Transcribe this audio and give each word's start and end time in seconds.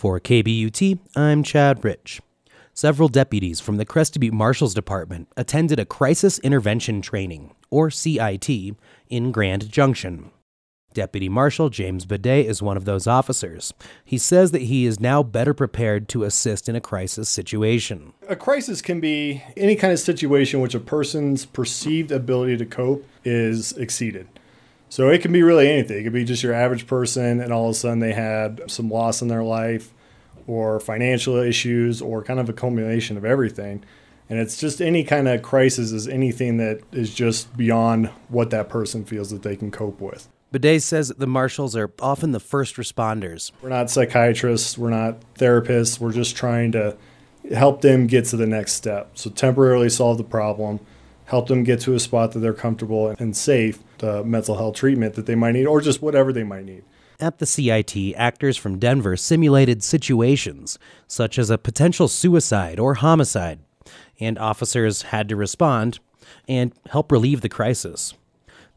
For 0.00 0.18
KBUT, 0.18 0.98
I'm 1.14 1.42
Chad 1.42 1.84
Rich. 1.84 2.22
Several 2.72 3.10
deputies 3.10 3.60
from 3.60 3.76
the 3.76 3.84
Crested 3.84 4.20
Butte 4.20 4.32
Marshal's 4.32 4.72
Department 4.72 5.28
attended 5.36 5.78
a 5.78 5.84
Crisis 5.84 6.38
Intervention 6.38 7.02
Training, 7.02 7.54
or 7.68 7.90
CIT, 7.90 8.48
in 9.10 9.30
Grand 9.30 9.70
Junction. 9.70 10.30
Deputy 10.94 11.28
Marshal 11.28 11.68
James 11.68 12.06
Bidet 12.06 12.46
is 12.46 12.62
one 12.62 12.78
of 12.78 12.86
those 12.86 13.06
officers. 13.06 13.74
He 14.02 14.16
says 14.16 14.52
that 14.52 14.62
he 14.62 14.86
is 14.86 15.00
now 15.00 15.22
better 15.22 15.52
prepared 15.52 16.08
to 16.08 16.24
assist 16.24 16.66
in 16.66 16.74
a 16.74 16.80
crisis 16.80 17.28
situation. 17.28 18.14
A 18.26 18.36
crisis 18.36 18.80
can 18.80 19.00
be 19.00 19.44
any 19.54 19.76
kind 19.76 19.92
of 19.92 19.98
situation 19.98 20.62
which 20.62 20.74
a 20.74 20.80
person's 20.80 21.44
perceived 21.44 22.10
ability 22.10 22.56
to 22.56 22.64
cope 22.64 23.06
is 23.22 23.72
exceeded. 23.72 24.28
So 24.90 25.08
it 25.08 25.22
can 25.22 25.32
be 25.32 25.42
really 25.42 25.70
anything. 25.70 25.98
It 25.98 26.02
could 26.02 26.12
be 26.12 26.24
just 26.24 26.42
your 26.42 26.52
average 26.52 26.86
person, 26.86 27.40
and 27.40 27.52
all 27.52 27.66
of 27.66 27.70
a 27.70 27.74
sudden 27.74 28.00
they 28.00 28.12
had 28.12 28.60
some 28.66 28.90
loss 28.90 29.22
in 29.22 29.28
their 29.28 29.44
life, 29.44 29.94
or 30.46 30.80
financial 30.80 31.36
issues, 31.36 32.02
or 32.02 32.22
kind 32.22 32.40
of 32.40 32.48
a 32.48 32.52
culmination 32.52 33.16
of 33.16 33.24
everything. 33.24 33.84
And 34.28 34.38
it's 34.38 34.58
just 34.58 34.82
any 34.82 35.04
kind 35.04 35.28
of 35.28 35.42
crisis 35.42 35.92
is 35.92 36.08
anything 36.08 36.56
that 36.56 36.80
is 36.92 37.14
just 37.14 37.56
beyond 37.56 38.08
what 38.28 38.50
that 38.50 38.68
person 38.68 39.04
feels 39.04 39.30
that 39.30 39.42
they 39.42 39.54
can 39.56 39.70
cope 39.70 40.00
with. 40.00 40.28
Bidet 40.52 40.82
says 40.82 41.06
that 41.06 41.20
the 41.20 41.26
marshals 41.28 41.76
are 41.76 41.92
often 42.00 42.32
the 42.32 42.40
first 42.40 42.74
responders. 42.74 43.52
We're 43.62 43.68
not 43.68 43.90
psychiatrists, 43.90 44.76
we're 44.76 44.90
not 44.90 45.20
therapists, 45.34 46.00
we're 46.00 46.12
just 46.12 46.34
trying 46.34 46.72
to 46.72 46.96
help 47.54 47.80
them 47.80 48.08
get 48.08 48.24
to 48.26 48.36
the 48.36 48.46
next 48.46 48.72
step. 48.72 49.10
So 49.14 49.30
temporarily 49.30 49.88
solve 49.88 50.18
the 50.18 50.24
problem, 50.24 50.80
help 51.30 51.46
them 51.46 51.62
get 51.62 51.78
to 51.80 51.94
a 51.94 52.00
spot 52.00 52.32
that 52.32 52.40
they're 52.40 52.52
comfortable 52.52 53.14
and 53.20 53.36
safe, 53.36 53.78
the 53.98 54.24
mental 54.24 54.56
health 54.56 54.74
treatment 54.74 55.14
that 55.14 55.26
they 55.26 55.36
might 55.36 55.52
need, 55.52 55.64
or 55.64 55.80
just 55.80 56.02
whatever 56.02 56.32
they 56.32 56.42
might 56.42 56.64
need. 56.64 56.82
At 57.20 57.38
the 57.38 57.46
CIT, 57.46 57.96
actors 58.16 58.56
from 58.56 58.80
Denver 58.80 59.16
simulated 59.16 59.84
situations, 59.84 60.76
such 61.06 61.38
as 61.38 61.48
a 61.48 61.58
potential 61.58 62.08
suicide 62.08 62.80
or 62.80 62.94
homicide, 62.94 63.60
and 64.18 64.38
officers 64.38 65.02
had 65.02 65.28
to 65.28 65.36
respond 65.36 66.00
and 66.48 66.72
help 66.90 67.12
relieve 67.12 67.42
the 67.42 67.48
crisis. 67.48 68.14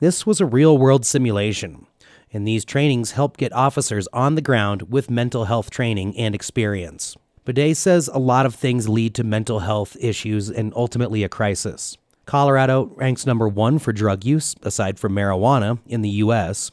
This 0.00 0.26
was 0.26 0.40
a 0.40 0.46
real 0.46 0.76
world 0.76 1.06
simulation, 1.06 1.86
and 2.32 2.48
these 2.48 2.64
trainings 2.64 3.12
help 3.12 3.36
get 3.36 3.52
officers 3.52 4.08
on 4.12 4.34
the 4.34 4.42
ground 4.42 4.90
with 4.90 5.08
mental 5.08 5.44
health 5.44 5.70
training 5.70 6.16
and 6.16 6.34
experience. 6.34 7.16
Bidet 7.44 7.76
says 7.76 8.08
a 8.08 8.18
lot 8.18 8.44
of 8.44 8.56
things 8.56 8.88
lead 8.88 9.14
to 9.14 9.24
mental 9.24 9.60
health 9.60 9.96
issues 10.00 10.50
and 10.50 10.72
ultimately 10.74 11.22
a 11.22 11.28
crisis. 11.28 11.96
Colorado 12.30 12.92
ranks 12.94 13.26
number 13.26 13.48
one 13.48 13.80
for 13.80 13.92
drug 13.92 14.24
use, 14.24 14.54
aside 14.62 15.00
from 15.00 15.12
marijuana, 15.12 15.80
in 15.88 16.02
the 16.02 16.20
U.S. 16.22 16.70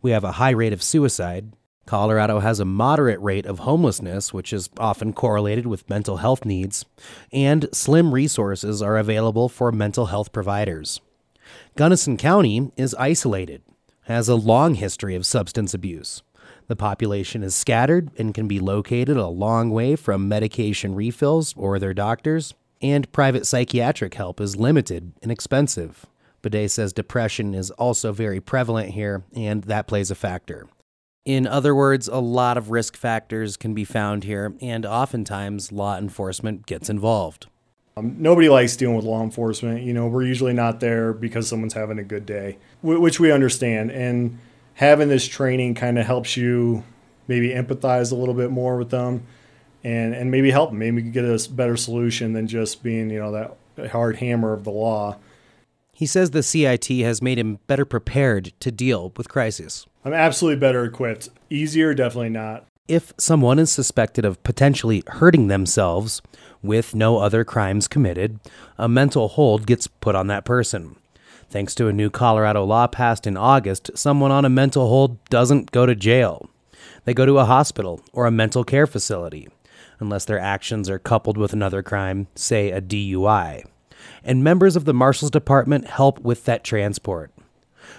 We 0.00 0.12
have 0.12 0.22
a 0.22 0.38
high 0.38 0.50
rate 0.50 0.72
of 0.72 0.80
suicide. 0.80 1.54
Colorado 1.86 2.38
has 2.38 2.60
a 2.60 2.64
moderate 2.64 3.20
rate 3.20 3.44
of 3.44 3.58
homelessness, 3.58 4.32
which 4.32 4.52
is 4.52 4.70
often 4.78 5.12
correlated 5.12 5.66
with 5.66 5.90
mental 5.90 6.18
health 6.18 6.44
needs, 6.44 6.84
and 7.32 7.68
slim 7.72 8.14
resources 8.14 8.80
are 8.80 8.96
available 8.96 9.48
for 9.48 9.72
mental 9.72 10.06
health 10.06 10.30
providers. 10.30 11.00
Gunnison 11.74 12.16
County 12.16 12.70
is 12.76 12.94
isolated, 12.94 13.62
has 14.02 14.28
a 14.28 14.36
long 14.36 14.74
history 14.74 15.16
of 15.16 15.26
substance 15.26 15.74
abuse. 15.74 16.22
The 16.68 16.76
population 16.76 17.42
is 17.42 17.56
scattered 17.56 18.12
and 18.18 18.32
can 18.32 18.46
be 18.46 18.60
located 18.60 19.16
a 19.16 19.26
long 19.26 19.70
way 19.70 19.96
from 19.96 20.28
medication 20.28 20.94
refills 20.94 21.54
or 21.56 21.80
their 21.80 21.92
doctors, 21.92 22.54
and 22.82 23.10
private 23.12 23.46
psychiatric 23.46 24.14
help 24.14 24.40
is 24.40 24.56
limited 24.56 25.12
and 25.22 25.30
expensive. 25.30 26.04
Bidet 26.42 26.70
says 26.70 26.92
depression 26.92 27.54
is 27.54 27.70
also 27.72 28.12
very 28.12 28.40
prevalent 28.40 28.90
here, 28.90 29.22
and 29.34 29.62
that 29.64 29.86
plays 29.86 30.10
a 30.10 30.16
factor. 30.16 30.66
In 31.24 31.46
other 31.46 31.72
words, 31.72 32.08
a 32.08 32.18
lot 32.18 32.58
of 32.58 32.72
risk 32.72 32.96
factors 32.96 33.56
can 33.56 33.74
be 33.74 33.84
found 33.84 34.24
here, 34.24 34.54
and 34.60 34.84
oftentimes 34.84 35.70
law 35.70 35.96
enforcement 35.96 36.66
gets 36.66 36.90
involved. 36.90 37.46
Um, 37.96 38.16
nobody 38.18 38.48
likes 38.48 38.74
dealing 38.74 38.96
with 38.96 39.04
law 39.04 39.22
enforcement. 39.22 39.82
You 39.82 39.92
know, 39.92 40.08
we're 40.08 40.24
usually 40.24 40.52
not 40.52 40.80
there 40.80 41.12
because 41.12 41.46
someone's 41.46 41.74
having 41.74 41.98
a 41.98 42.04
good 42.04 42.26
day, 42.26 42.58
which 42.82 43.20
we 43.20 43.30
understand. 43.30 43.92
And 43.92 44.38
having 44.74 45.08
this 45.08 45.28
training 45.28 45.74
kind 45.74 45.98
of 45.98 46.06
helps 46.06 46.36
you 46.36 46.82
maybe 47.28 47.50
empathize 47.50 48.10
a 48.10 48.16
little 48.16 48.34
bit 48.34 48.50
more 48.50 48.76
with 48.76 48.90
them 48.90 49.24
and, 49.84 50.14
and 50.14 50.30
maybe 50.30 50.50
help 50.50 50.70
them. 50.70 50.78
Maybe 50.78 50.96
we 50.96 51.02
can 51.02 51.12
get 51.12 51.24
a 51.24 51.48
better 51.50 51.76
solution 51.76 52.32
than 52.32 52.46
just 52.46 52.82
being, 52.82 53.10
you 53.10 53.18
know, 53.18 53.32
that 53.32 53.90
hard 53.90 54.16
hammer 54.16 54.52
of 54.52 54.64
the 54.64 54.70
law. 54.70 55.16
He 55.92 56.06
says 56.06 56.30
the 56.30 56.42
CIT 56.42 56.86
has 56.86 57.22
made 57.22 57.38
him 57.38 57.58
better 57.66 57.84
prepared 57.84 58.52
to 58.60 58.72
deal 58.72 59.12
with 59.16 59.28
crises. 59.28 59.86
I'm 60.04 60.14
absolutely 60.14 60.58
better 60.58 60.84
equipped. 60.84 61.28
Easier, 61.50 61.94
definitely 61.94 62.30
not. 62.30 62.66
If 62.88 63.12
someone 63.16 63.58
is 63.58 63.70
suspected 63.70 64.24
of 64.24 64.42
potentially 64.42 65.04
hurting 65.06 65.46
themselves 65.46 66.20
with 66.62 66.94
no 66.94 67.18
other 67.18 67.44
crimes 67.44 67.86
committed, 67.86 68.40
a 68.76 68.88
mental 68.88 69.28
hold 69.28 69.66
gets 69.66 69.86
put 69.86 70.14
on 70.14 70.26
that 70.26 70.44
person. 70.44 70.96
Thanks 71.48 71.74
to 71.76 71.86
a 71.86 71.92
new 71.92 72.10
Colorado 72.10 72.64
law 72.64 72.86
passed 72.86 73.26
in 73.26 73.36
August, 73.36 73.90
someone 73.94 74.32
on 74.32 74.44
a 74.44 74.50
mental 74.50 74.88
hold 74.88 75.22
doesn't 75.26 75.70
go 75.70 75.86
to 75.86 75.94
jail. 75.94 76.48
They 77.04 77.14
go 77.14 77.26
to 77.26 77.38
a 77.38 77.44
hospital 77.44 78.00
or 78.12 78.26
a 78.26 78.30
mental 78.30 78.64
care 78.64 78.86
facility, 78.86 79.48
unless 80.02 80.26
their 80.26 80.38
actions 80.38 80.90
are 80.90 80.98
coupled 80.98 81.38
with 81.38 81.54
another 81.54 81.82
crime, 81.82 82.26
say 82.34 82.70
a 82.70 82.82
DUI. 82.82 83.64
And 84.22 84.44
members 84.44 84.76
of 84.76 84.84
the 84.84 84.92
Marshal's 84.92 85.30
Department 85.30 85.86
help 85.86 86.20
with 86.20 86.44
that 86.44 86.64
transport. 86.64 87.32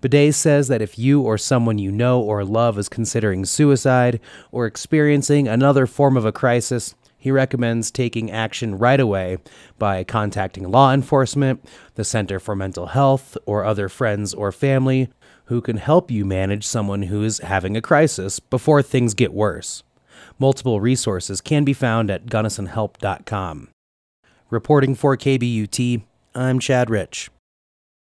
Bidet 0.00 0.34
says 0.34 0.68
that 0.68 0.82
if 0.82 0.98
you 0.98 1.22
or 1.22 1.38
someone 1.38 1.78
you 1.78 1.90
know 1.90 2.20
or 2.20 2.44
love 2.44 2.78
is 2.78 2.88
considering 2.88 3.44
suicide 3.44 4.20
or 4.52 4.66
experiencing 4.66 5.48
another 5.48 5.86
form 5.86 6.16
of 6.16 6.26
a 6.26 6.32
crisis, 6.32 6.94
he 7.16 7.30
recommends 7.30 7.90
taking 7.90 8.30
action 8.30 8.76
right 8.76 9.00
away 9.00 9.38
by 9.78 10.04
contacting 10.04 10.70
law 10.70 10.92
enforcement, 10.92 11.64
the 11.94 12.04
Center 12.04 12.38
for 12.38 12.54
Mental 12.54 12.88
Health, 12.88 13.38
or 13.46 13.64
other 13.64 13.88
friends 13.88 14.34
or 14.34 14.52
family 14.52 15.08
who 15.46 15.60
can 15.60 15.76
help 15.76 16.10
you 16.10 16.24
manage 16.24 16.66
someone 16.66 17.04
who 17.04 17.22
is 17.22 17.38
having 17.38 17.76
a 17.76 17.82
crisis 17.82 18.40
before 18.40 18.82
things 18.82 19.14
get 19.14 19.32
worse. 19.32 19.82
Multiple 20.38 20.80
resources 20.80 21.40
can 21.40 21.64
be 21.64 21.72
found 21.72 22.10
at 22.10 22.26
gunnisonhelp.com. 22.26 23.68
Reporting 24.50 24.94
for 24.94 25.16
KBUT, 25.16 26.02
I'm 26.34 26.58
Chad 26.58 26.90
Rich. 26.90 27.30